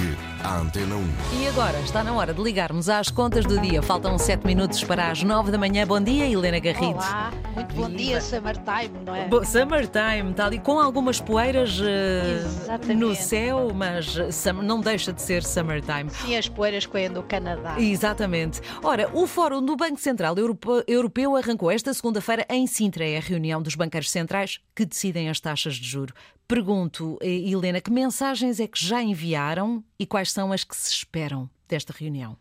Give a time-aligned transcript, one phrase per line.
[0.00, 1.04] Ligue à Antena 1.
[1.42, 3.82] E agora está na hora de ligarmos às contas do dia.
[3.82, 5.86] Faltam 7 minutos para as 9 da manhã.
[5.86, 6.94] Bom dia, Helena Garrido.
[6.98, 7.98] Olá, muito bom Viva.
[7.98, 9.26] dia, Summertime, não é?
[9.28, 12.94] Bo- Summertime, está ali com algumas poeiras Exatamente.
[12.94, 14.16] no céu, mas
[14.62, 16.10] não deixa de ser summertime.
[16.10, 17.74] Sim, as poeiras coem do Canadá.
[17.80, 18.60] Exatamente.
[18.82, 23.04] Ora, o Fórum do Banco Central Europe- Europeu arrancou esta segunda-feira em Sintra.
[23.04, 26.14] É a reunião dos banqueiros centrais que decidem as taxas de juro.
[26.48, 30.90] Pergunto, eh, Helena, que mensagens é que já enviaram e quais são as que se
[30.90, 32.36] esperam desta reunião?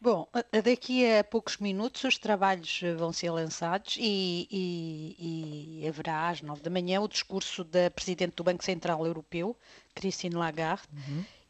[0.00, 0.26] Bom,
[0.64, 6.40] daqui a poucos minutos os trabalhos eh, vão ser lançados e, e- e haverá às
[6.40, 9.54] nove da manhã o discurso da Presidente do Banco Central Europeu,
[9.94, 10.84] Christine Lagarde,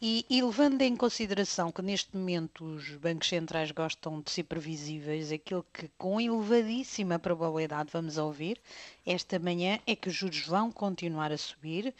[0.00, 5.32] e, e levando em consideração que neste momento os bancos centrais gostam de ser previsíveis,
[5.32, 8.60] aquilo que com elevadíssima probabilidade vamos ouvir
[9.04, 11.94] esta manhã é que os juros vão continuar a subir,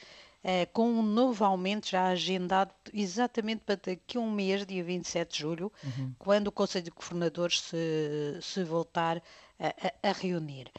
[0.45, 5.33] eh, com um novo aumento já agendado exatamente para daqui a um mês, dia 27
[5.33, 5.73] de julho,
[6.19, 9.21] quando o Conselho de Governadores se, se voltar
[9.59, 10.71] a, a- a reunir.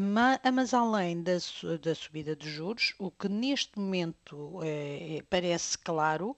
[0.00, 1.32] Ma- mas além da,
[1.80, 6.36] da subida de juros, o que neste momento eh, eh, parece claro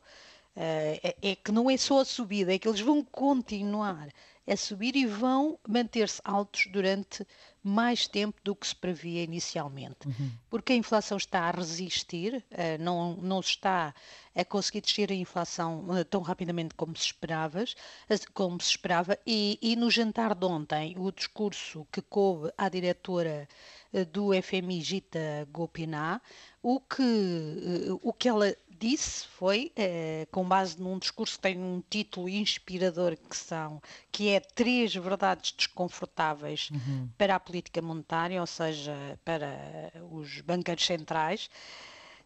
[0.57, 4.09] eh, é, é que não é só a subida, é que eles vão continuar
[4.49, 7.27] a subir e vão manter-se altos durante
[7.67, 10.07] mais tempo do que se previa inicialmente.
[10.51, 13.95] Porque a inflação está a resistir, eh, não, não está
[14.37, 17.75] a conseguir descer a inflação eh, tão rapidamente como se, esperavas,
[18.09, 22.69] as- como se esperava, e, e no jantar de ontem, o discurso que coube à
[22.69, 23.49] diretora
[23.95, 26.21] eh, do FMI, Gita Gopinath,
[26.63, 31.59] o que, eh, o que ela disse foi, eh, com base num discurso que tem
[31.59, 36.71] um título inspirador que são, que é três verdades desconfortáveis
[37.17, 38.95] para a política monetária, ou seja,
[39.25, 41.49] para os banqueiros centrais.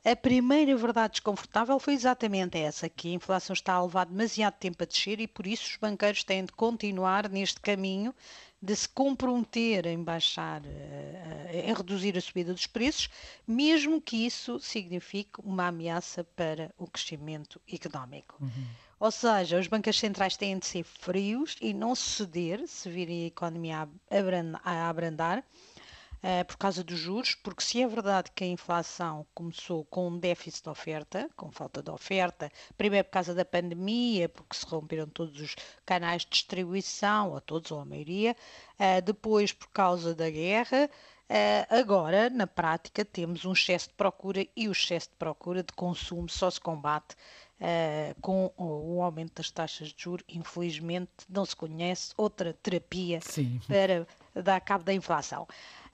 [0.05, 4.83] A primeira verdade desconfortável foi exatamente essa, que a inflação está a levar demasiado tempo
[4.83, 8.15] a descer e por isso os banqueiros têm de continuar neste caminho
[8.61, 13.09] de se comprometer em baixar, eh, em reduzir a subida dos preços,
[13.47, 18.37] mesmo que isso signifique uma ameaça para o crescimento económico.
[19.01, 23.27] Ou seja, os bancos centrais têm de ser frios e não ceder se virem a
[23.29, 23.89] economia
[24.65, 25.45] a abrandar,
[26.23, 30.19] eh, por causa dos juros, porque se é verdade que a inflação começou com um
[30.19, 35.07] déficit de oferta, com falta de oferta, primeiro por causa da pandemia, porque se romperam
[35.07, 35.55] todos os
[35.87, 38.37] canais de distribuição, ou todos, ou a maioria,
[38.79, 40.91] eh, depois por causa da guerra,
[41.29, 45.73] eh, agora, na prática, temos um excesso de procura e o excesso de procura de
[45.75, 47.15] consumo só se combate
[47.61, 50.25] eh, com o o aumento das taxas de juros.
[50.29, 53.61] Infelizmente, não se conhece outra terapia Sim.
[53.67, 54.07] para
[54.43, 55.47] dar cabo da inflação.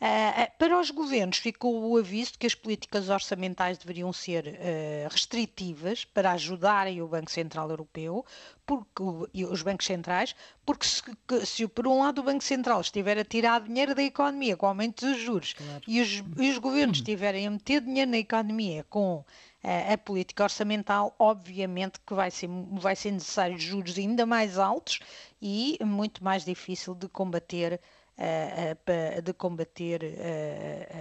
[0.06, 4.46] Ah, ah, para os governos ficou o aviso de que as políticas orçamentais deveriam ser
[4.48, 8.22] ah, restritivas para ajudarem o Banco Central Europeu,
[8.66, 11.02] porque e os bancos centrais, porque se,
[11.46, 15.06] se por um lado o Banco Central estiver a tirar dinheiro da economia com aumento
[15.06, 15.54] dos juros
[15.88, 19.24] e, os, e os governos estiverem a meter dinheiro na economia com
[19.64, 25.00] a política orçamental, obviamente que vai ser, vai ser necessário juros ainda mais altos
[25.40, 28.03] e muito mais difícil de combater eh, eh,
[29.22, 30.00] de combater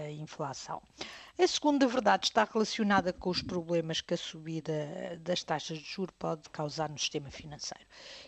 [0.07, 0.81] a inflação.
[1.39, 6.13] A segunda verdade está relacionada com os problemas que a subida das taxas de juros
[6.17, 7.85] pode causar no sistema financeiro.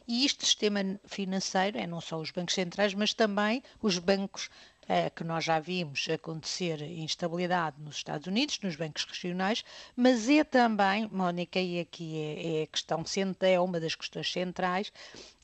[0.08, 4.50] E este sistema financeiro é não só os bancos centrais, mas também os bancos
[4.88, 9.64] eh, que nós já vimos acontecer instabilidade nos Estados Unidos, nos bancos regionais,
[9.96, 13.04] mas é também, Mónica, e aqui é, é questão
[13.42, 14.92] é uma das questões centrais,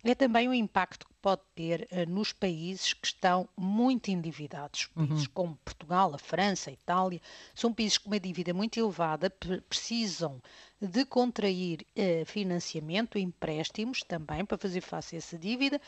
[0.04, 4.88] é também o impacto pode ter eh, nos países que estão muito endividados.
[4.88, 7.22] Países como Portugal, a França, a Itália,
[7.54, 10.42] são países com uma dívida muito elevada, pre- precisam
[10.82, 15.80] de contrair eh, financiamento, empréstimos também para fazer face a essa dívida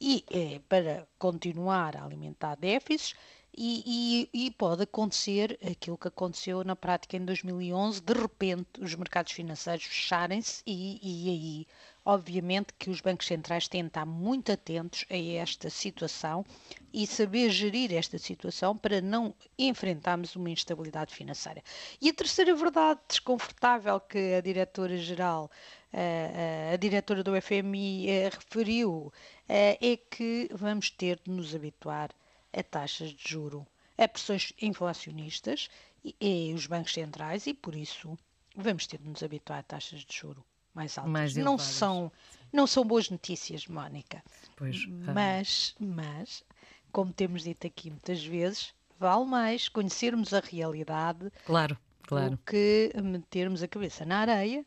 [0.00, 3.14] e eh, para continuar a alimentar déficits.
[3.54, 8.94] E, e- e pode acontecer aquilo que aconteceu na prática em 2011, de repente os
[8.94, 11.66] mercados financeiros fecharem-se e, e aí,
[12.04, 16.44] obviamente, que os bancos centrais têm de estar muito atentos a esta situação
[16.92, 21.62] e saber gerir esta situação para não enfrentarmos uma instabilidade financeira.
[22.00, 25.50] E a terceira verdade desconfortável que a diretora-geral,
[25.92, 29.12] eh, eh, a diretora do FMI eh, referiu,
[29.46, 32.10] é que vamos ter de nos habituar
[32.52, 33.66] a taxas de juro,
[33.98, 35.68] a pressões inflacionistas
[36.04, 38.18] e, e os bancos centrais e por isso
[38.56, 40.44] vamos ter de nos habituar a taxas de juro
[40.74, 41.12] mais altas.
[41.12, 42.10] Mais não são
[42.52, 44.22] não são boas notícias, Mónica.
[44.56, 46.44] Pois, ah, Mas, mas,
[46.90, 52.32] como temos dito aqui muitas vezes, vale mais conhecermos a realidade claro, claro.
[52.32, 54.66] do que metermos a cabeça na areia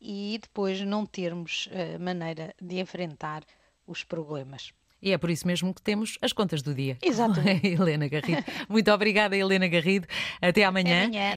[0.00, 3.42] e depois não termos uh, maneira de enfrentar
[3.86, 4.72] os problemas.
[5.04, 6.96] E é por isso mesmo que temos as contas do dia.
[7.02, 7.66] Exatamente.
[7.68, 8.42] Helena Garrido.
[8.70, 10.08] Muito obrigada, Helena Garrido.
[10.40, 11.00] Até amanhã.
[11.00, 11.32] Até amanhã.